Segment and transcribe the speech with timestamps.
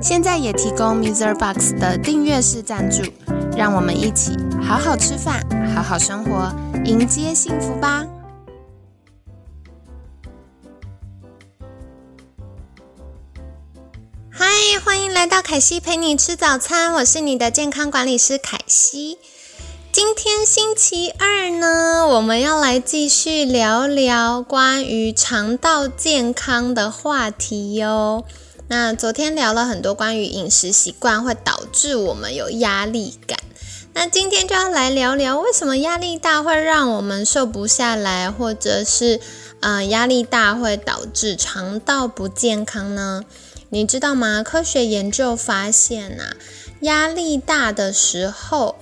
[0.00, 1.34] 现在也提供 Mr.
[1.34, 3.02] Box 的订阅式赞助，
[3.56, 5.42] 让我们一起好好吃饭，
[5.74, 8.06] 好好生活，迎接幸福吧！
[14.30, 14.46] 嗨，
[14.84, 19.18] 欢迎来到凯西陪你吃早餐，我是你的健康管理师凯西。
[19.90, 28.24] 今天星期二呢，我们要来继续聊聊关于肠道健康的话题哟。
[28.66, 33.38] 那昨天聊了很多关于饮食习惯会导致我们有压力感，
[33.92, 39.20] 那今天就要来聊聊为什么压力大会让我们瘦不下来，或者是
[39.60, 43.24] 呃压力大会导致肠道不健康呢？
[43.68, 44.42] 你知道吗？
[44.42, 46.34] 科学研究发现呐，
[46.80, 48.76] 压力大的时候。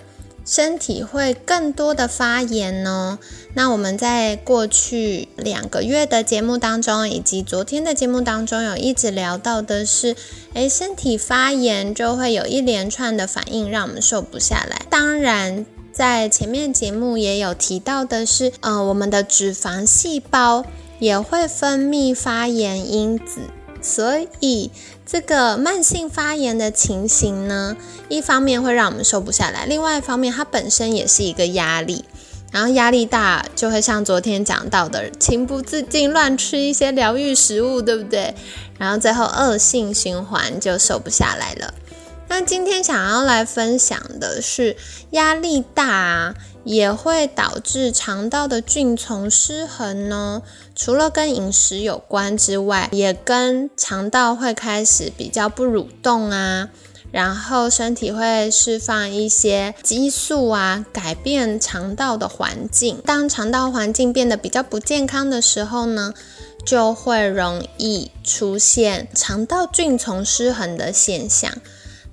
[0.45, 3.19] 身体会更多的发炎哦。
[3.55, 10.17] 那我们在过去两个月的节目当中，以及昨天的节目当中，有一直聊到的是，
[10.55, 14.83] 诶，身体发炎就会有一连串的反应，让我们瘦不下来。
[14.91, 20.65] 当然，在前面节目也有提到的是，呃，我们的脂肪细胞
[20.99, 23.41] 也会分泌发炎因子。
[23.83, 24.71] 所以，
[25.05, 27.77] 这个慢性发炎的情形呢，
[28.09, 32.05] 一方面会让我们瘦不下来，另外一方面它本身也是一个压力，
[32.53, 38.35] 然后压力大就会像昨天讲到的，情不自禁乱吃一些疗愈食物，对不对？
[38.79, 41.75] 然后最后恶性循环就瘦不下来了。
[42.35, 44.75] 那今天想要来分享的是，
[45.11, 46.35] 压力大啊。
[46.65, 50.41] 也会导致肠道的菌丛失衡呢。
[50.75, 56.71] 除了跟饮食有关之外，也跟肠道会开始比较不蠕动啊，
[57.11, 63.03] 然后身体会释放一些激素啊，改变肠道的环境。
[63.05, 66.15] 当肠道环境变得比较不健康的时候呢，
[66.65, 71.53] 就会容易出现肠道菌丛失衡的现象。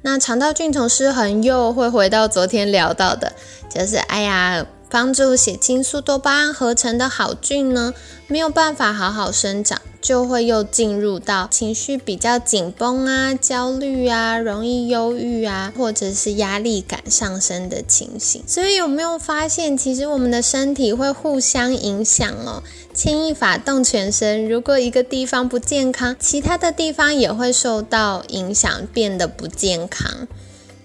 [0.02, 3.34] 那肠道菌虫失衡又会回到昨天聊到的，
[3.70, 7.94] 就是哎呀，帮助血清素、多巴胺合成的好菌呢，
[8.28, 9.80] 没有办法好好生长。
[10.02, 18.42] 就会又进入到情绪比较紧绷啊、焦虑啊、容易忧郁啊，或者是压力感上升的情形。
[18.48, 22.64] 所以有没有发现，其实我们的身体会互相影响哦？
[22.94, 30.30] 牵一发动全身，如果一个地方不健康，其他的地方也会受到影响，变得不健康。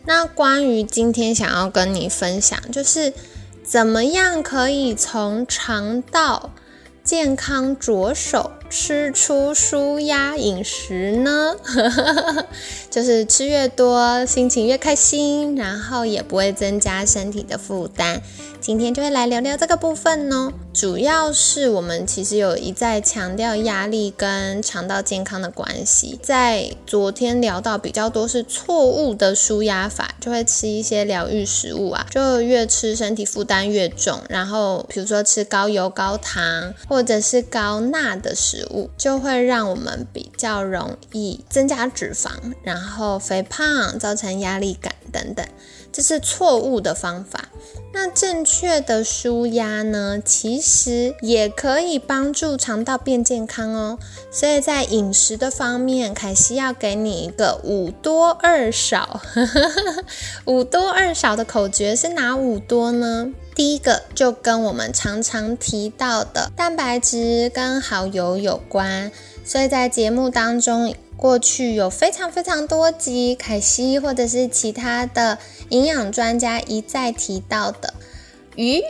[0.06, 3.12] 那关于今天想要跟你分享，就是
[3.64, 6.52] 怎么样可以从肠道。
[7.04, 11.54] 健康着手吃出舒压饮食呢，
[12.90, 18.20] 就是吃越多，心情越开心，然后也不会增加身体的负担。
[18.60, 20.50] 今天就会来聊聊这个部分哦。
[20.72, 34.18] 主要是我们其实有一再强调压力跟肠道健康的关系，在昨天聊到比较多是错误的舒压法，就会吃一些疗愈食物啊，就越吃身体负担越重。
[34.30, 42.30] 然后比如说吃高油高糖或者是高钠的食物，就会让我们比较容易增加脂肪，
[42.62, 45.46] 然后肥胖，造成压力感等等。
[45.92, 47.48] 这是错误的方法。
[47.92, 50.20] 那正确的舒压呢？
[50.24, 53.98] 其实也可以帮助肠道变健康哦。
[54.32, 59.20] 所以在饮食的方面，凯西要给你一个五多二少。
[60.46, 63.30] 五多二少的口诀是哪五多呢？
[63.54, 69.10] 第一个就跟我们常常提到的蛋白质跟好油有关。
[69.44, 70.94] 所以在节目当中。
[71.16, 75.38] 过去有非常非常多集，凯西或者是其他的
[75.68, 77.94] 营养专家一再提到的
[78.56, 78.82] 鱼。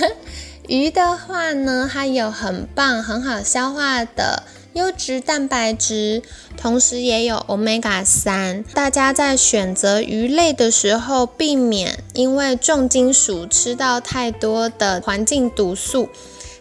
[0.68, 4.42] 鱼的话呢，它有很棒、很好消化的
[4.74, 6.22] 优质蛋白质，
[6.56, 8.62] 同时也有 omega 三。
[8.74, 16.08] 大家在选择鱼类的时候，避免因为重金属吃到太多的环境毒素。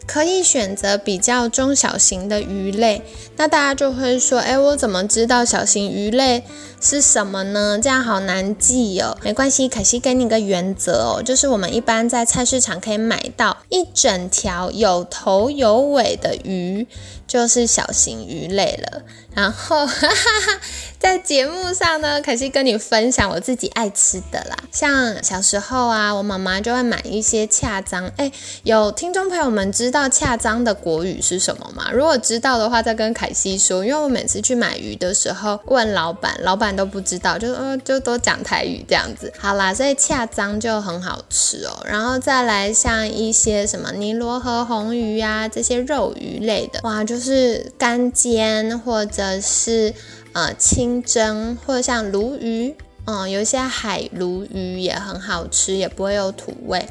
[0.07, 3.01] 可以选择比较中小型的鱼类，
[3.37, 6.43] 那大家就会说，哎，我怎么知道小型鱼类
[6.81, 7.79] 是什么呢？
[7.81, 9.15] 这样好难记哦。
[9.23, 16.85] 没关系，可惜给你个原则哦，就是我们一般在菜市场可以买到一整条有头有尾的鱼，
[17.31, 19.03] 就是小型鱼类了。
[19.33, 20.59] 然后哈哈哈
[20.99, 24.57] 在节目上呢，可惜跟你分享我自己爱吃的啦。
[24.73, 28.11] 像小时候啊，我妈妈就会买一些恰章。
[28.17, 28.29] 哎，
[28.63, 31.89] 有听众朋友们知道恰章的国语是什么吗？
[31.93, 33.85] 如果知道的话，再跟凯西说。
[33.85, 39.31] 因为我每次去买鱼的时候，问老板，老板都不知道，就呃就都讲台语这样子。
[39.39, 41.81] 好啦，所以恰章就很好吃哦。
[41.85, 49.39] 然后再来像一些什么尼罗河红鱼呀，这些肉鱼类的，哇，就是干煎或者。
[49.39, 49.93] 是
[50.33, 52.73] 呃清蒸或者像鲈鱼，
[53.05, 56.87] 嗯，有一些海鲈鱼也很好吃，也不会有土味。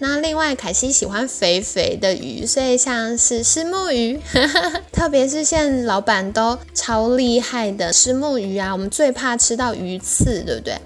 [0.00, 4.20] 那另外凯西喜欢肥肥的鱼，所以像是石目鱼，
[4.92, 10.76] 特别是现在老板都超厉害的石目鱼啊，我们最怕吃到鱼刺，对不对？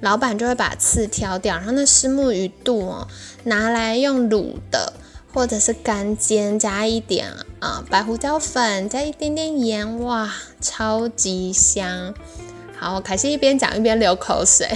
[0.00, 3.06] 老板就会把刺挑掉，然后那石目鱼肚哦
[3.44, 4.92] 拿来用卤的。
[5.32, 12.14] 或者是干煎，加一点啊白胡椒粉，加一点点盐，哇，超级香！
[12.82, 14.68] 好，凯西一边讲一边流口水。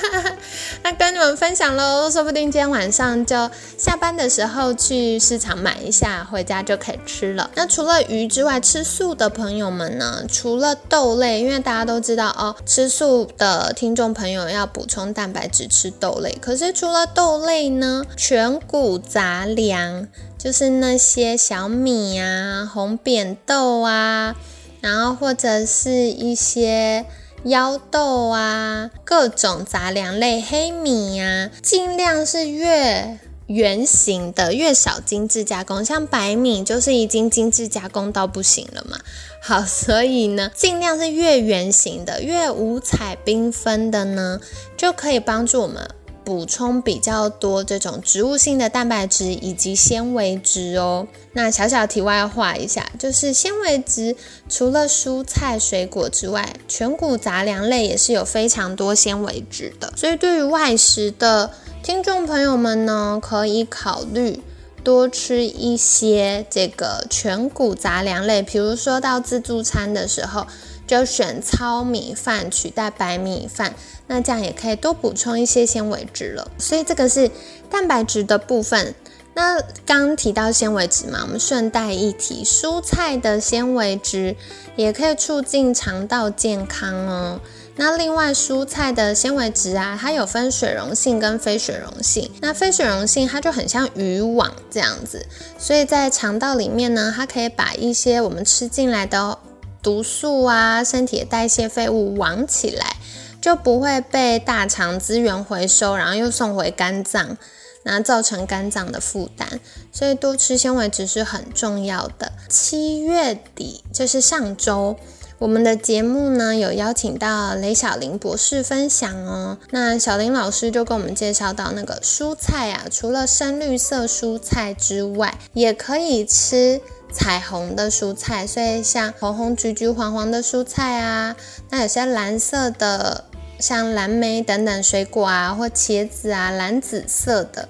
[0.84, 7.50] 那跟你们分享喽，说不定今天晚上就下班的时候去市场买一下，回家就可以吃了。
[7.54, 10.24] 那除了鱼之外，吃素的朋友们呢？
[10.30, 16.36] 除了豆类，因为大家都知道哦，吃素的听众朋友要补充蛋白质，吃豆类。
[16.42, 20.06] 可是除了豆类呢，全谷杂粮，
[20.36, 24.36] 就是那些小米啊、红扁豆啊，
[24.82, 27.06] 然后或者是一些。
[27.44, 35.84] 腰豆啊，各种杂粮类，黑米呀，尽量是越圆形的，越少精致加工。
[35.84, 38.98] 像白米就是已经精致加工到不行了嘛。
[39.40, 44.40] 好，所以呢，尽量是越圆形的，越五彩缤纷的呢，
[44.76, 45.88] 就可以帮助我们。
[46.28, 51.08] 补充比较多这种植物性的蛋白质以及纤维质哦。
[51.32, 54.14] 那小小题外话一下，就是纤维质
[54.46, 59.90] 除了蔬菜水果之外，全谷杂粮类也是有非常多纤维质的。
[59.96, 61.50] 所以对于外食的
[61.82, 64.42] 听众朋友们呢，可以考虑
[64.84, 70.46] 多吃一些这个全谷杂粮类，比如说到自助餐的时候。
[70.88, 73.74] 就选糙米饭取代白米饭，
[74.08, 76.50] 那这样也可以多补充一些纤维质了。
[76.58, 77.30] 所以这个是
[77.70, 78.94] 蛋白质的部分。
[79.34, 84.34] 那刚提到纤维质嘛，我们顺带一提，蔬菜的纤维质
[84.74, 87.40] 也可以促进肠道健康哦。
[87.76, 92.28] 那另外蔬菜的纤维质啊，它有分水溶性跟非水溶性。
[92.40, 95.24] 那非水溶性它就很像渔网这样子，
[95.56, 99.38] 所以在肠道里面呢，它可以把一些我们吃进来的。
[99.80, 102.96] 毒素啊，身体的代谢废物网起来，
[103.40, 107.36] 就不会被大肠资源回收，然后又送回肝脏，
[107.84, 109.60] 那造成肝脏的负担。
[109.92, 112.32] 所以多吃纤维质是很重要的。
[112.48, 114.96] 七月底就是上周，
[115.38, 119.58] 我们的节目呢有邀请到雷小林博士分享哦。
[119.70, 126.80] 那小林老师就跟我们介绍到，那个蔬菜啊，除了深绿色蔬菜之外，也可以吃。
[127.12, 131.34] 彩虹的蔬菜，所以像红红、橘橘、黄黄的蔬菜啊，
[131.70, 133.24] 那有些蓝色的，
[133.58, 137.68] 像蓝莓等等水果啊，或茄子啊，蓝紫色的。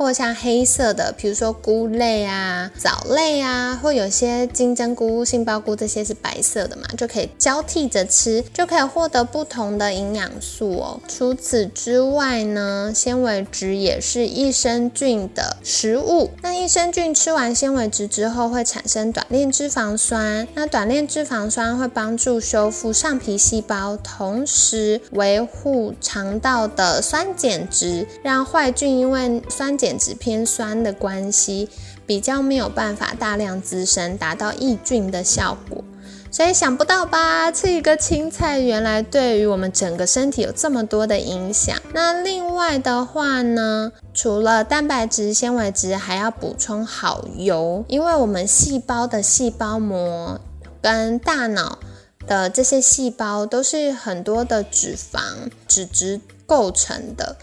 [0.00, 11.00] 或像黑色的，比如说菇类啊、藻类啊，或有些金针菇、杏鲍菇这些是白色的嘛，就可以交替着吃，就可以获得不同的营养素哦。
[11.06, 16.30] 除此之外呢，纤维质也是益生菌的食物。
[16.40, 29.89] 那益生菌吃完纤维质之后会产生短链脂肪酸，那短链脂肪酸会帮助修复上皮细胞，同时维护肠道的酸碱值，让坏菌因为酸碱。
[29.98, 31.68] 值偏酸的关系，
[32.06, 35.84] 比较没有办法大量滋生，达到抑菌的效果。
[36.32, 37.50] 所以想不到吧？
[37.50, 41.76] 吃一个青菜，原来对于我们整个身体有这么多的影响。
[41.92, 50.40] 那另外的话呢，除了蛋白质、纤维质，还要补充好油，因为我们细胞的细胞膜
[50.80, 51.80] 跟大脑
[52.28, 55.20] 的这些细胞都是很多的脂肪、
[55.66, 57.36] 脂质构成的。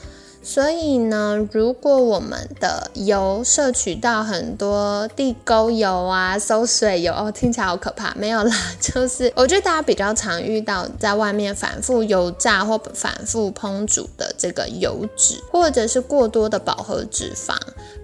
[0.49, 8.13] 所以呢，如果我们的油摄取到很多地沟油啊、馊水油哦，听起来好可怕。
[8.15, 17.53] 没有啦， 就是我觉得大家比较常遇到在外面反复油炸或反复烹煮的这个油脂，或者是过多的饱和脂肪，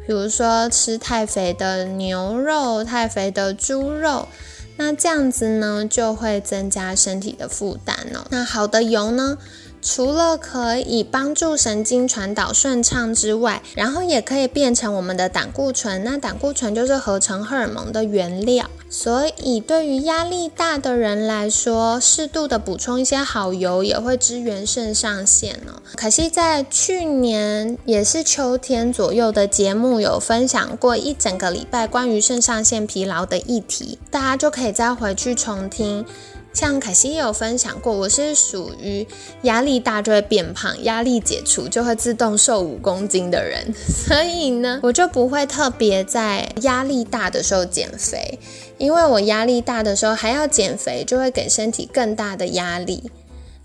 [0.06, 4.28] 比如说吃太肥的牛肉、太肥的猪肉。
[4.76, 8.26] 那这样子呢，就会增加身体的负担哦。
[8.32, 9.38] 那好的油呢？
[9.84, 16.04] 除了可以帮助神经传导顺畅之外，然后也可以变成我们的胆固醇。
[16.06, 25.84] 那胆固醇就是合成荷尔蒙的原料，所以对于压力大的人来说，适度的补充一些好油也会支援肾上腺哦。
[25.96, 36.06] 可惜在去年也是秋天左右的节目有分享过一整个礼拜关于肾上腺疲劳的议题，大家就可以再回去重听。
[36.54, 39.06] 像凯西也有分享过，我是属于
[39.42, 48.40] 压力大就会变胖，压力解除就会自动瘦五公斤的人， 所以呢，我就不会特别在压力大的时候减肥，
[48.78, 53.10] 因为我压力大的时候还要减肥，就会给身体更大的压力。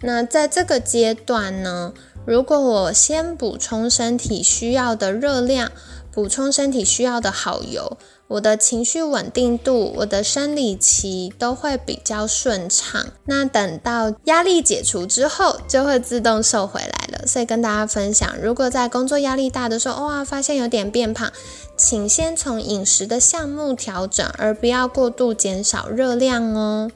[0.00, 1.92] 那在这个阶段呢，
[2.25, 5.71] 如果我先补充身体需要的热量，
[6.11, 7.99] 补充身体需要的好油。
[8.28, 13.06] 我的情绪稳定度，我的生理期都会比较顺畅。
[13.25, 17.26] 那等到压力解除之后，就会自动瘦回来了。
[17.26, 21.32] 所以跟大家分享，如果在工作压力大的时候，哇，发现有点变胖，
[21.75, 26.90] 请先从饮食的项目调整，而不要过度减少热量哦。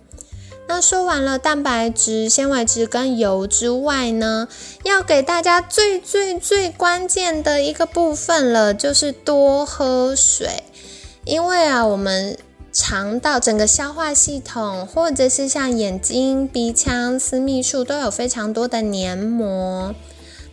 [0.68, 4.48] 那说完了蛋白质、纤维质跟油之外呢，
[4.84, 10.62] 要给大家最最最关键的一个部分了，就是多喝水。
[11.24, 12.36] 因为啊，我们
[12.72, 19.94] 肠道整个消化系统，或者是像眼睛、鼻腔、私密处，都有非常多的黏膜。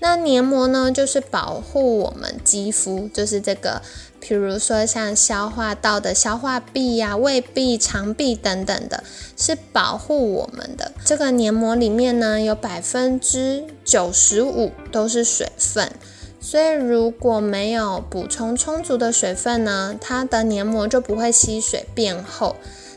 [0.01, 3.81] 那黏膜呢，就是保护我们肌肤，就是这个，
[4.19, 9.03] 比如说像消化道的消化壁呀、胃壁、肠壁等等的，
[9.35, 10.93] 是保护我们的。
[11.03, 15.91] 这个黏膜里面呢，有百分之九十五都是水分。
[16.39, 22.55] 所以，如果没有补充充足的水分呢，它的黏膜就不会吸水变厚。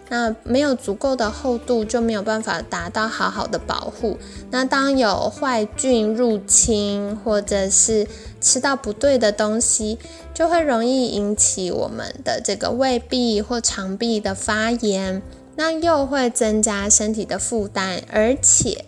[0.08, 4.18] 那没有足够的厚度，就没有办法达到好好的保护。
[4.50, 8.06] 那当有坏菌入侵，或者是
[8.38, 9.98] 吃到不对的东西，
[10.34, 15.22] 就会容易引起我们的这个胃壁或肠壁的发炎，
[15.56, 18.84] 那又会增加身体的负担，而且。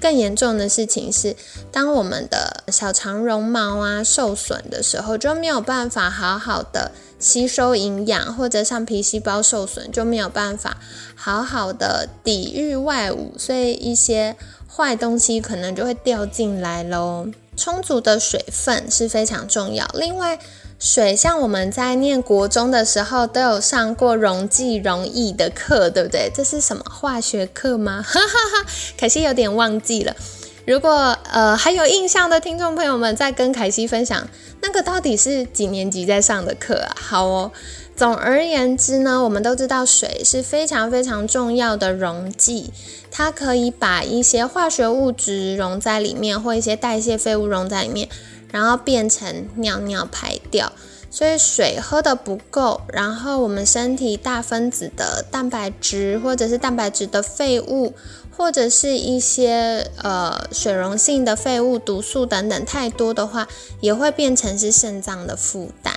[0.00, 1.34] 更严重的事情是，
[1.72, 10.78] 当我们的小肠绒毛啊受损的时候，就没有办法好好的吸收营养，或者像皮细胞受损就没有办法
[11.16, 14.36] 好好的抵御外物，所以一些
[14.68, 17.26] 坏东西可能就会掉进来喽。
[17.56, 19.84] 充足的水分是非常重要。
[19.94, 20.38] 另外，
[20.78, 26.30] 水像我们在念国中的时候都有上过溶剂溶液的课，对不对？
[26.32, 28.00] 这是什么化学课吗？
[28.06, 30.14] 哈哈哈，凯西有点忘记了。
[30.64, 34.28] 如果呃还有印象的听众朋友们，在跟凯西分享
[34.60, 36.96] 那个到底是几年级在上的课啊？
[36.96, 37.50] 好哦。
[37.96, 42.72] 总而言之呢，我们都知道水是非常非常重要的溶剂，
[43.10, 48.08] 它可以把一些化学物质溶在里面，或一些代谢废物溶在里面。
[48.50, 50.72] 然后变成尿尿排掉，
[51.10, 57.94] 所以水喝的不够，然后我们身体大分子的蛋白质或者是蛋白质的废物，
[58.36, 63.46] 或者是一些呃水溶性的废物、毒素等等太多的话，
[63.80, 65.94] 也会变成是肾脏的负担。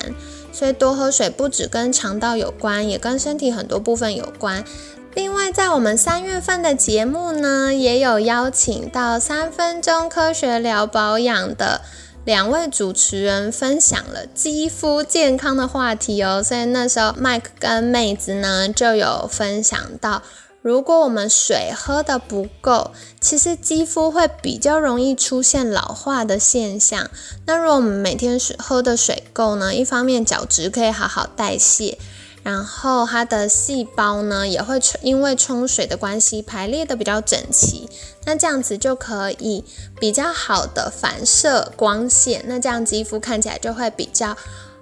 [0.53, 4.65] 所以多喝水不只跟肠道有关，也跟身体很多部分有关。
[5.13, 11.81] 另外，在我们三月份的节目呢，也有邀请到三分钟科学聊保养的。
[12.23, 20.21] 两位主持人分享了肌肤健康的话题哦，所以那时候 Mike 跟妹子呢就有分享到，
[20.61, 27.09] 如果我们水喝的不够，其实肌肤会比较容易出现老化的现象。
[27.47, 31.97] 那如果我们每天水喝的水够呢，一方面角质可以好好代谢。
[32.43, 37.87] 然后它的细胞呢也会因为冲水的关系排列的比较整齐，
[38.25, 39.63] 那这样子就可以
[39.99, 44.35] 比较好的反射光线，那这样肌肤看起来就会比较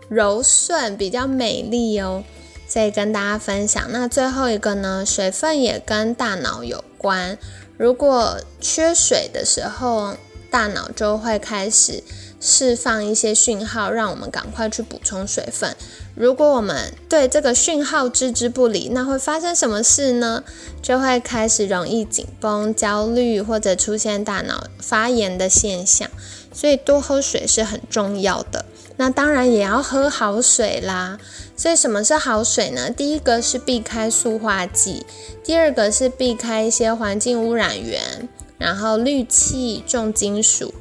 [0.07, 2.23] 柔顺、比较美丽哦。
[2.67, 7.37] 所以跟大家分享，那最后一个呢，水分也跟大脑有关，
[7.77, 10.15] 如果缺水的时候，
[10.51, 12.03] 大脑就会开始。
[12.39, 15.75] 释放一些讯号，让我们赶快去补充水分。
[16.15, 20.43] 如果我们对这个讯号置之不理，那会发生什么事呢？
[20.81, 26.09] 就会开始容易紧绷、焦虑，或者出现大脑发炎的现象。
[26.51, 28.65] 所以多喝水是很重要的。
[28.97, 31.19] 那当然也要喝好水啦。
[31.55, 32.89] 所以什么是好水呢？
[32.89, 35.05] 第一个是避开塑化剂，
[35.43, 38.27] 第二个是避开一些环境污染源，
[38.57, 40.73] 然后氯气、重金属。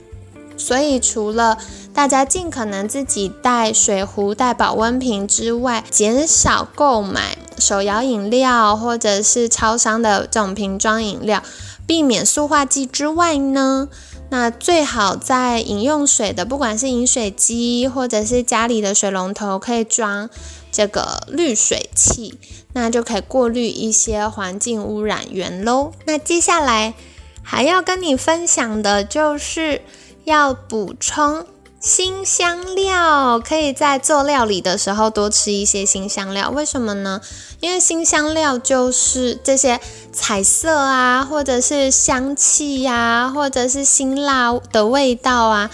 [0.59, 1.57] 所以，除了
[1.95, 11.43] 大家尽可能自己带水壶、带保温瓶之外，减少购买手摇饮料或者是超商的这种瓶装饮料，
[11.87, 13.89] 避免塑化剂之外呢，
[14.31, 20.29] 那最好在饮用水的，不管是饮水机或者是家里的水龙头，可以装
[20.71, 22.39] 这个滤水器，
[22.75, 25.93] 那就可以过滤一些环境污染源喽。
[26.05, 26.95] 那接下来
[27.43, 29.81] 还要跟你分享的就是
[30.29, 31.45] 要补充。
[31.81, 37.21] 新香料可以在做料理的时候多吃一些新香料，为什么呢？
[37.61, 39.81] 因为新香料就是这些
[40.13, 45.71] 彩色啊，或者是香气呀，或者是辛辣的味道啊，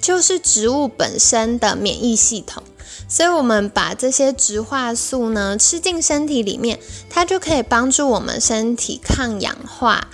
[0.00, 2.62] 就是植物本身的免疫系统。
[3.08, 6.78] 所以，我们把这些植化素呢吃进身体里面，
[7.10, 10.06] 它就可以帮助我们身体抗氧化。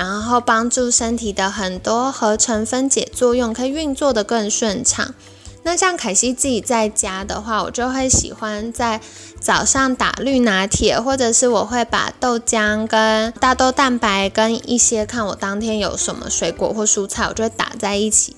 [0.00, 5.14] 然后帮助身体的很多合成分解作用可以运作的更顺畅。
[5.62, 8.98] 那像凯西自己在家的话，我就会喜欢在
[9.38, 18.34] 早上打绿拿铁，或者是我会把豆浆跟大豆蛋白跟一些看我当天有什么水果或蔬菜，我就会打在一起。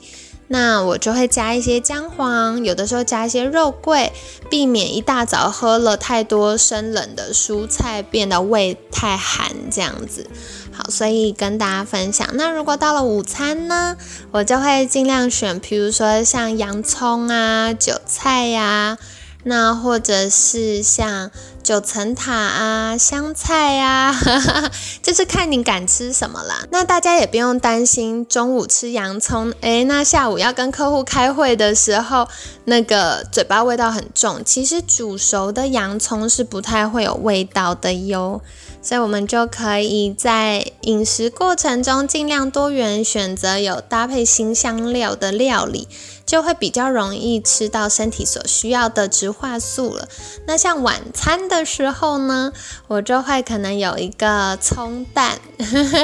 [0.48, 4.12] 那我就会加一些姜黄，有的时候加一些肉桂，
[4.50, 10.26] 避免一大早喝了太多生冷的蔬菜，变得胃太寒这样子。
[10.72, 12.26] 好，所以跟大家分享。
[12.34, 13.96] 那如果到了午餐呢，
[14.30, 18.98] 我就会尽量选，比如说像洋葱啊、韭菜呀，
[19.44, 21.30] 那或者是像。
[21.62, 24.12] 九层塔啊，香菜啊，
[25.00, 26.66] 就是看你敢吃什么啦。
[26.72, 32.26] 那大家也不用担心中午吃洋葱，诶，那下午要跟客户开会的时候，
[32.64, 34.42] 那个嘴巴味道很重。
[34.44, 38.42] 其实煮熟的洋葱是不太会有味道的哟。
[38.82, 45.86] 所以，我们就可以在饮食过程中尽量多元选择有搭配新香料的料理，
[46.26, 50.08] 就会比较容易吃到身体所需要的植化素了。
[50.48, 52.52] 那像晚餐的时候呢，
[52.88, 55.38] 我就会可能有一个葱蛋，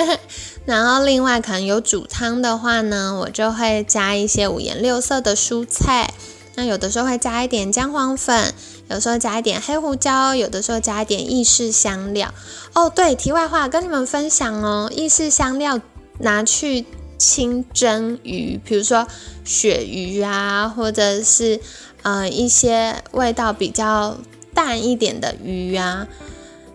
[0.64, 6.14] 然后另外可能有煮汤的话呢，我就会加一些五颜六色的蔬菜。
[6.54, 8.54] 那有的时候会加一点姜黄粉。
[8.88, 12.32] 有时候加一点黑胡椒，有的时候加一点意式香料。
[12.74, 15.80] 哦，对，题外话跟你们分享哦，意式香料
[16.20, 16.84] 拿去
[17.18, 19.06] 清蒸鱼，比如说
[19.44, 21.60] 鳕鱼啊，或者是
[22.02, 24.16] 呃一些味道比较
[24.54, 26.06] 淡一点的鱼啊。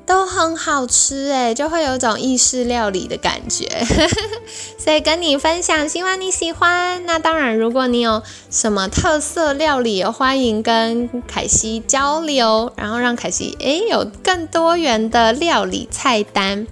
[0.05, 3.65] 都很好吃诶，就会有种意式料理的感觉，
[4.77, 7.05] 所以跟你分享，希望你喜欢。
[7.05, 16.67] 那当然，如果你有什么特色料理，欢迎跟凯西交流，然后让凯西诶有更多元的料理菜单。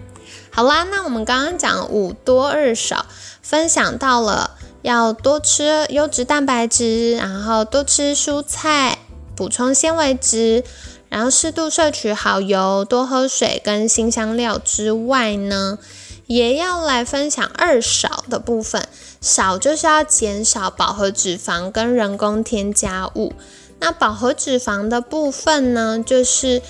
[0.50, 3.06] 好啦，那我们刚刚讲五多二少，
[3.42, 8.98] 分享到了要多吃优质蛋白质，然后多吃蔬菜，
[9.38, 10.66] 补充纤维质。
[11.12, 15.78] 然后适度摄取好油，多喝水跟新香料之外呢，
[16.26, 18.88] 也要来分享二少的部分。
[19.20, 23.34] 少就是要减少饱和脂肪跟人工添加物。
[23.82, 26.62] 那饱和脂肪的部分呢，就是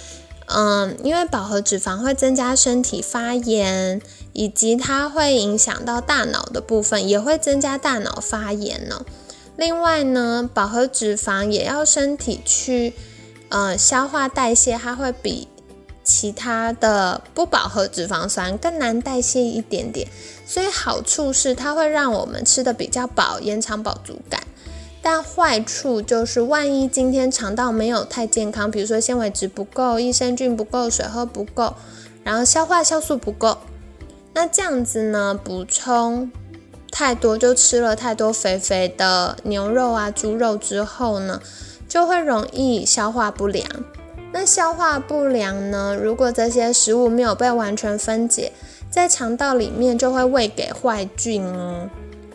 [0.47, 4.01] 嗯，因为饱和脂肪会增加身体发炎，
[4.33, 9.05] 以及它会影响到大脑的部分，也会增加大脑发炎呢。
[9.55, 12.95] 另外呢，饱和脂肪也要身体去。
[13.51, 15.47] 呃，消化代谢它会比
[16.03, 20.07] 其他的不饱和脂肪酸更难代谢一点点，
[20.45, 24.41] 所以好处是它会让我们吃的比较饱，延长饱足感。
[25.01, 31.75] 但坏处就是，万一今天肠道没有太健康，比如说纤维质不够、益生菌不够、水喝不够，
[32.23, 33.57] 然后消化酵素不够，
[34.33, 36.31] 那这样子呢，补充
[36.89, 41.41] 太多就吃了太多肥肥的牛肉啊、猪肉之后呢？
[41.91, 43.67] 就会容易消化不良。
[44.31, 45.93] 那消化不良呢？
[45.93, 48.53] 如果这些食物没有被完全分解，
[48.89, 51.89] 在肠道里面就会喂给坏菌哦。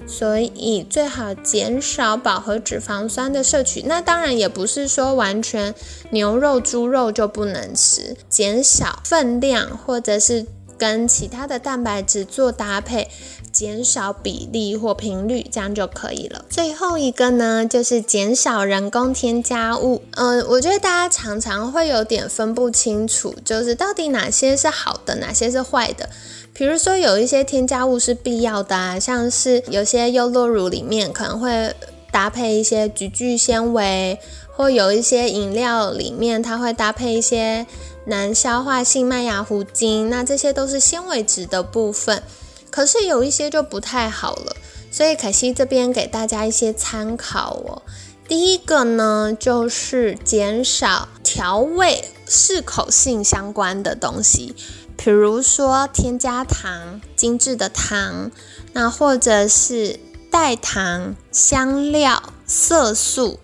[0.07, 3.83] 所以最好减少饱和脂肪酸的摄取。
[3.87, 5.75] 那当然也不是说完全
[6.11, 10.45] 牛肉、猪肉就不能吃，减少分量或者是
[10.79, 13.09] 跟其他的蛋白质做搭配。
[13.53, 16.45] 减少比例或频率，这样就可以了。
[16.51, 20.03] 最后一个呢，就是减少人工添加物。
[20.11, 26.07] 嗯，我觉得大家常常会有点分不清楚，就是到底哪些是好的，哪些是坏的。
[26.53, 31.75] 比如说有一些添加物是必要的啊，像是有些优酪乳里面可能会
[32.11, 34.19] 搭配一些菊苣纤维，
[34.55, 37.67] 或有一些饮料里面它会搭配一些
[38.07, 42.23] 难消化性麦芽糊精，那这些都是纤维质的部分。
[42.71, 44.57] 可是有一些就不太好了，
[44.91, 47.83] 所以凯西这边给大家一些参考哦。
[48.29, 54.55] 第一个呢，就是减少调味适口性相关的东西，
[54.97, 58.31] 比如说添加糖、精致的糖，
[58.73, 63.39] 那或者是代糖、香料、色素，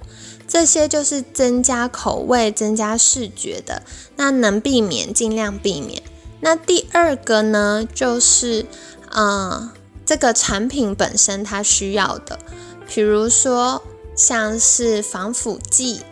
[0.52, 3.80] 这些就是增加口味、增加视觉的。
[4.16, 6.02] 那能避免尽量避免。
[6.40, 8.66] 那第二个呢，就是
[9.10, 9.72] 呃，
[10.04, 12.38] 这个产品本身它需要的，
[12.86, 13.82] 比如说。
[14.14, 16.02] 像是防腐剂，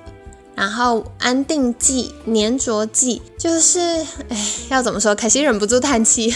[0.55, 3.81] 然后安定剂、粘着剂，就是
[4.29, 5.15] 哎，要怎么说？
[5.15, 6.33] 可惜忍不住叹气。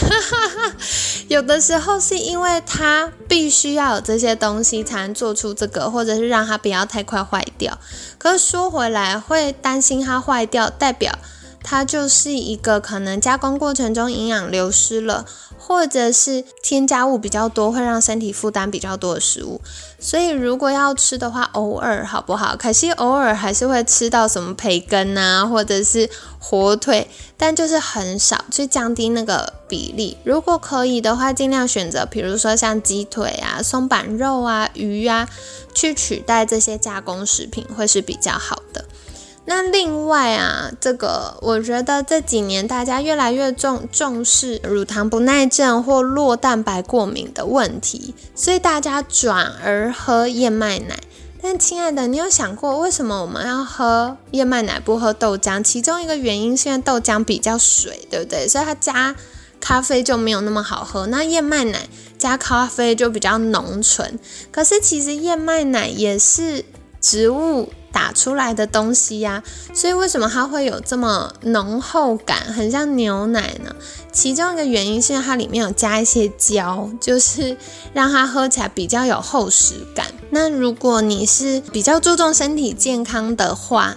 [1.27, 7.77] 有的时候是因为它必须要有这些东西才能做出这个，或者是让它不要太快坏掉。
[8.17, 11.11] 可是说回来，会担心它坏掉，代表
[11.65, 15.25] 它就是一个可能加工过程中营养流失了。
[15.57, 19.59] 或者是添加物比较多，会让身体负担比较多的食物，
[19.99, 22.55] 所以如果要吃的话，偶尔好不好？
[22.55, 30.17] 可惜偶尔还是会吃到什么培根啊，或者是火腿，但就是很少，去降低那个比例。
[30.23, 35.27] 如果可以的话，尽量选择，比如说像鸡腿啊、松板肉啊、鱼啊，
[35.73, 38.85] 去取代这些加工食品，会是比较好的。
[39.47, 50.97] 那另外啊，这个我觉得这几年大家越来越重重视乳糖不耐症或酪蛋白过敏的问题，所以大家转而喝燕麦奶。
[51.43, 55.61] 但亲爱的，你有想过为什么我们要喝燕麦奶不喝豆浆？
[55.61, 58.47] 其中一个原因是因为豆浆比较水，对不对？
[58.47, 59.15] 所以它加
[59.61, 61.05] 咖啡就没有那么好喝。
[61.05, 64.17] 那燕麦奶加咖啡就比较浓醇。
[64.51, 66.65] 可是其实燕麦奶也是
[66.99, 67.69] 植物。
[67.95, 69.41] 打出来的东西呀，
[69.73, 73.73] 所以为什么它会有这么浓厚感，很像牛奶呢？
[74.11, 77.55] 其中一个原因是它里面有加一些胶，就是
[77.93, 80.07] 让它喝起来比较有厚实感。
[80.31, 83.95] 那如果你是比较注重身体健康的话，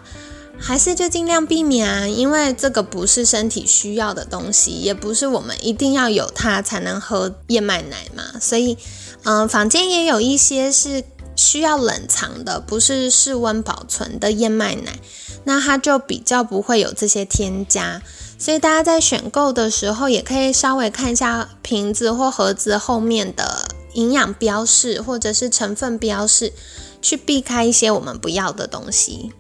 [0.56, 8.22] 还是就尽量避免啊，因为这个不是身体需要的东西，也不是我们一定要有它才能喝燕麦奶嘛。
[8.40, 8.78] 所以，
[9.24, 11.02] 嗯，坊间也有一些是。
[11.38, 14.98] 需要冷藏的，不是室温保存的燕麦奶，
[15.44, 18.02] 那它就比较不会有这些添加。
[18.38, 26.52] 所以大家在选购的时候，也可以稍微看一下瓶子或盒子后面的营养标示或者是成分标示，
[27.00, 29.32] 去避开一些我们不要的东西。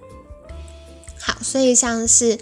[1.20, 2.38] 好，所以像是。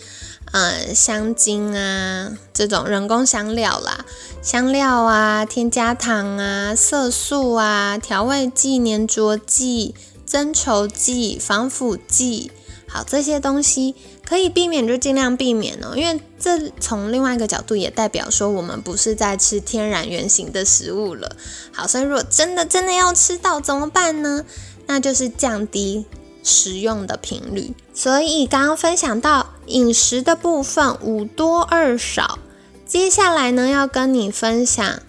[0.52, 4.06] 嗯，香精啊，这种人工香料啦，
[4.46, 9.92] 香料啊，添加糖啊，色素啊，调味剂、粘着剂、
[10.24, 12.52] 增稠剂、防腐剂，
[12.86, 21.34] 好，这些东西可以避免就尽量避免哦，因为这从另外一个角度也代表说我们不是在吃天然原形的食物了。
[21.72, 24.44] 好，所以如果真的真的要吃到怎么办呢？
[24.86, 26.06] 那就是降低。
[26.44, 32.38] 食用的频率，所以刚刚分享到饮食的部分五多二少，
[32.86, 35.00] 接下来呢要跟你分享，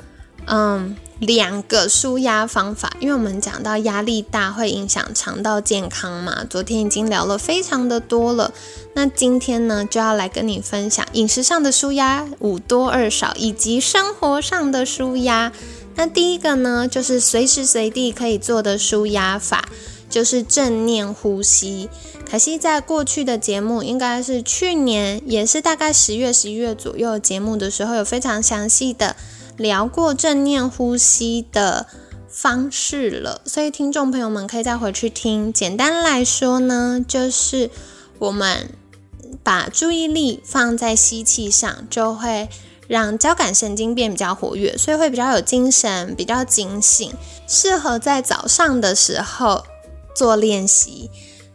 [0.47, 8.51] 嗯，两个舒压方法，因为我们讲到压力大会影响肠道健康嘛，昨天已经聊了非常的多了，
[8.95, 15.51] 那今天呢就要来跟你分享饮食上的舒压五多二少，以及生活上的舒压。
[15.95, 19.69] 那第一个呢就是随时随地可以做的舒压法。
[20.09, 21.89] 就是正念呼吸。
[22.29, 29.15] 可惜在过去的节目，应该是去年，也是大概十月、十一月左右节目的时候，有非常详细的
[29.55, 31.85] 聊过正念呼吸的
[32.27, 33.41] 方式了。
[33.45, 35.53] 所以听众朋友们可以再回去听。
[35.53, 37.69] 简单来说呢，就是
[38.19, 38.71] 我们
[39.41, 42.49] 把注意力放在吸气上，就会
[42.89, 47.13] 让交感神经变比较活跃，所以会比较有精神，比较警醒，
[47.47, 49.63] 适合在早上的时候。
[50.17, 51.11] 做练习，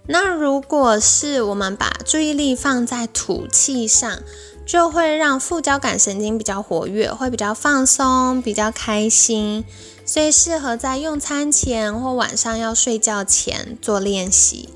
[0.07, 4.20] 那如果是我们把注意力放在吐气上，
[4.64, 9.64] 就会让副交感神经比较活跃，会比较放松，比较开心，
[10.07, 14.68] 所以适合在用餐前或晚上要睡觉前做练习。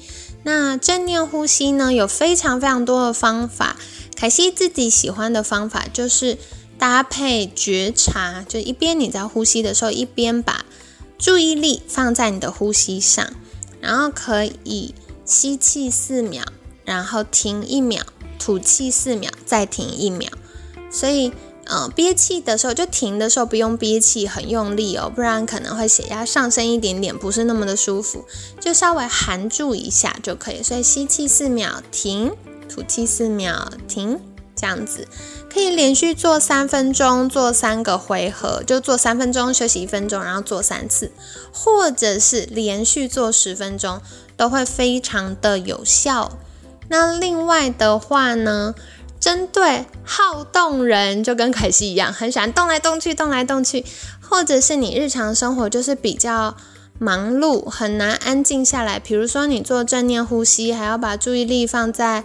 [0.42, 3.77] 那正念呼吸呢，有非常非常多的方法。
[4.16, 6.38] 凯西自己喜欢的方法就是
[6.77, 10.64] 搭配觉察，就一边你在呼吸的时候，一边把
[11.16, 13.25] 注意力放在你的呼吸上。
[13.81, 16.45] 然后可以吸气四秒，
[16.85, 18.03] 然后停一秒，
[18.39, 20.31] 吐气四秒，再停一秒。
[20.91, 21.33] 所以，
[21.65, 28.25] 呃，憋气的时候就停的时候不用憋气很用力哦，不然可能会血压上升一点点，不是那么的舒服。
[28.61, 30.62] 就稍微含住一下就可以。
[30.62, 32.31] 所以吸气四秒，停；
[32.69, 34.19] 吐气四秒，停；
[34.57, 35.07] 这样子，
[35.53, 41.12] 可以连续做三分钟，做三个回合，就做三分钟休息一分钟，然后做三次，
[41.53, 44.01] 或者是连续做十分钟，
[44.37, 46.38] 都会非常的有效。
[46.88, 48.75] 那另外的话呢，
[49.21, 53.85] 针对好动人，就跟凯西一样，很喜欢动来动去，动来动去，
[54.21, 56.57] 或者是你日常生活就是比较
[56.99, 58.99] 忙碌，很难安静下来。
[58.99, 62.25] 比如说你做正念呼吸，还要把注意力放在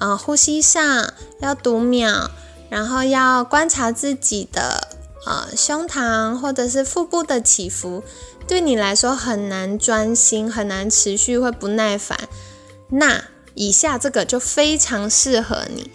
[0.00, 2.28] 呃呼吸上，要读秒，
[2.68, 4.88] 然后要观察自己的
[5.26, 8.02] 呃胸膛或者是腹部的起伏，
[8.48, 12.18] 对你来说很难专心，很难持续，会不耐烦。
[12.88, 15.90] 那以下这个就非常适合你。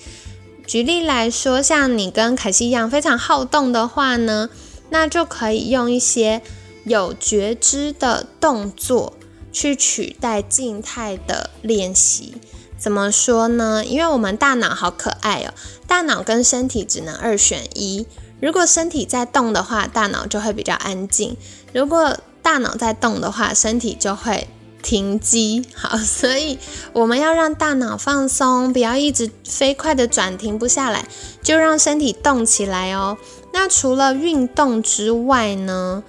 [0.68, 4.50] 举例来说，像你跟凯西一样非常好动的话呢，
[4.89, 6.41] 那就可以用一些
[6.86, 9.13] 有觉知的动作
[9.52, 12.36] 去取代静态的练习。
[12.78, 13.84] 怎么说呢？
[13.86, 15.54] 因为我们大脑好可爱哦，
[15.88, 18.06] 大脑跟身体只能二选一。
[18.42, 21.36] 如果身体在动的话，大脑就会比较安静；
[21.74, 24.48] 如果大脑在动的话，身体就会。
[24.84, 26.60] 停机，好，所以
[26.94, 31.08] 我们要让大脑放松，不要一直飞快的转，停不下来，
[31.42, 33.18] 就让身体动起来哦。
[33.52, 36.04] 那除了运动之外呢？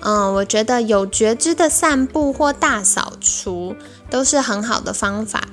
[0.00, 3.76] 嗯，我觉得有觉知的散步或大扫除
[4.08, 5.46] 都是很好的方法。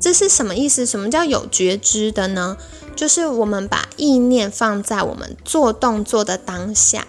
[0.00, 0.86] 这是什么意思？
[0.86, 2.56] 什么叫有觉知的呢？
[2.96, 7.06] 就是我们把意念放在我们做动作的当下，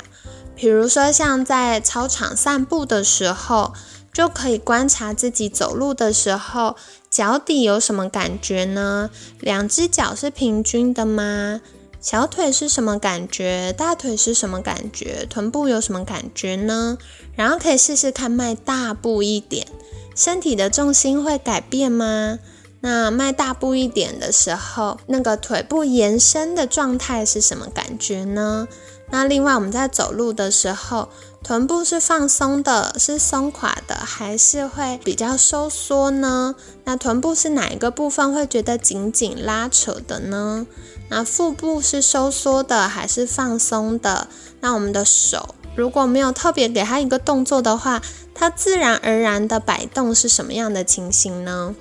[0.56, 3.74] 比如说像在操场散步的时候。
[4.12, 6.76] 就可以观察自己走路的时候，
[7.12, 9.12] 脚底有什么感觉呢？
[9.40, 11.62] 两只脚是平均的吗？
[12.02, 13.72] 小腿是什么感觉？
[13.72, 15.26] 大腿是什么感觉？
[15.30, 16.98] 臀部有什么感觉呢？
[17.36, 19.68] 然后可以试试看迈大步一点，
[20.16, 22.40] 身体的重心会改变吗？
[22.82, 28.68] 那迈大步一点的时候，那个腿部延伸的状态是什么感觉呢？
[29.12, 31.10] 那另外我们在走路的时候。
[31.42, 36.54] 臀部是放松的，是松垮的，还是会比较收缩呢？
[36.84, 40.68] 那臀部是哪一个部分会觉得紧紧拉扯的呢？
[41.08, 44.28] 那腹部是收缩的还是放松的？
[44.60, 48.02] 那我们的手如果没有特别给它一个动作的话，
[48.36, 51.74] 它自然而然的摆动是什么样的情形呢？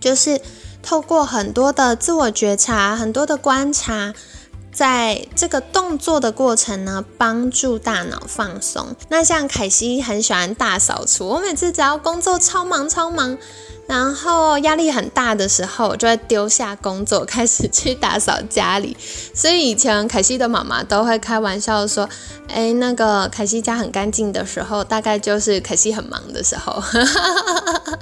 [0.00, 0.40] 就是
[0.82, 4.14] 透过很多的自我觉察，很多的观察。
[4.72, 8.94] 在这个动作的过程呢，帮助大脑放松。
[9.08, 13.36] 那像凯西很喜欢大扫除，我每次只要工作超忙超忙，
[13.88, 18.96] 然后压力很大的时候，就会丢下工作，开始去打扫家里。
[19.34, 22.08] 所以以前凯西的妈妈都会开玩笑说
[22.46, 26.80] ：“哎，那个凯西家很干净的时候，大概就是凯西很忙的时候。”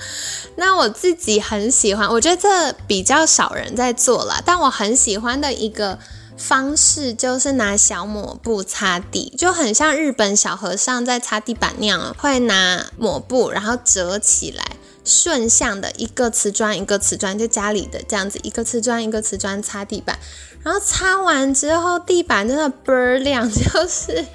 [0.57, 5.99] 那我自己很喜欢，我觉得这比较少人在做了，但我很喜欢的一个。
[6.39, 14.65] 方式就是拿小抹布擦地，就很像日本小和尚在擦地板那样，会拿抹布，然后折起来，
[15.09, 20.19] 顺向的一个瓷砖一个瓷砖，就家里的这样子，一个瓷砖一个瓷砖擦地板。
[20.63, 24.27] 然后擦完之后，地板真的倍儿亮， 就是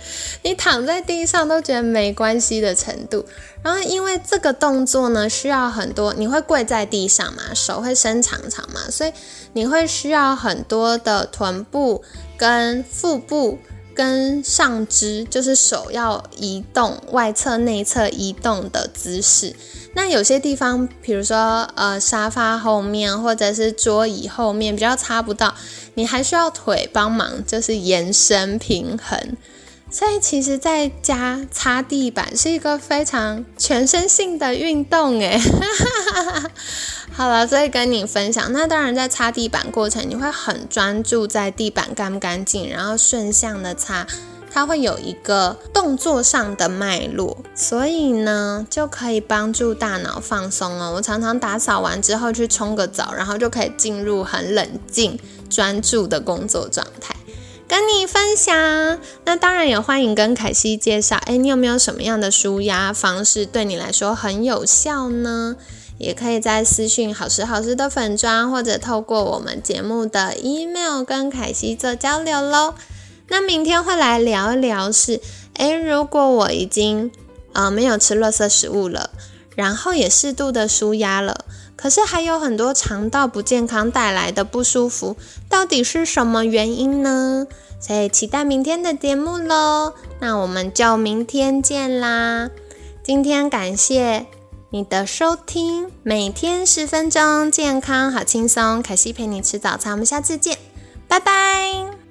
[0.42, 3.26] 你躺在地上都觉得没关系的程度。
[3.62, 9.12] 然后因为这个动作呢，需要很多，你会跪在地上嘛，手会伸长长嘛，所以
[9.52, 12.04] 你会需要很多的臀部、
[12.38, 13.60] 跟腹部、
[13.94, 19.56] 跟上肢，就是手要移动，外侧、内侧移动的姿势。
[19.96, 25.54] 那有些地方，比如说呃沙发后面或者是桌椅后面比较擦不到，
[25.94, 29.38] 你还需要腿帮忙，就是延伸平衡。
[29.92, 35.40] 所以其实在家擦地板是一个非常全身性的运动诶。
[37.14, 38.52] 好了，所以跟你分享。
[38.52, 44.08] 那当然在擦地板过程，你会很专注在地板干不干净，然后顺向的擦。
[44.54, 50.94] 它会有一个动作上的脉络，所以呢就可以帮助大脑放松哦。
[50.96, 57.16] 我常常打扫完之后去冲个澡，然后就可以进入很冷静、专注的工作状态，
[57.68, 59.00] 跟你分享。
[59.26, 65.56] 那当然也欢迎跟凯西介绍，哎，你有没有什么样的舒压方式对你来说很有效呢？
[65.98, 72.76] 也可以在私讯好时好时的粉砖，或者透过我们节目的 email 跟凯西做交流喽。
[73.28, 75.20] 那明天会来聊一聊是，
[75.56, 77.12] 诶，如果我已经
[77.54, 79.10] 呃没有吃垃圾食物了，
[79.56, 85.16] 然后也适度的舒压了，可是还有很多肠道不健康带来的不舒服，
[85.50, 87.48] 到底是什么原因呢？
[87.80, 89.94] 所以期待明天的节目喽。
[90.20, 92.50] 那我们就明天见啦。
[93.04, 94.26] 今天感谢
[94.70, 100.58] 你的收听，每天十分钟，健康好轻松，凯西陪你吃早餐，我们下次见。
[101.08, 102.03] 拜拜。